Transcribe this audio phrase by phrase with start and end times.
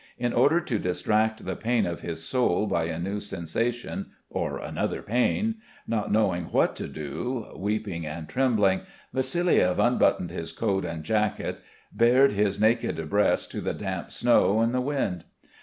[0.17, 5.03] In order to distract the pain of his soul by a new sensation or another
[5.03, 8.81] pain, not knowing what to do, weeping and trembling,
[9.13, 11.59] Vassiliev unbuttoned his coat and jacket,
[11.93, 15.23] baring his naked breast to the damp snow and the wind.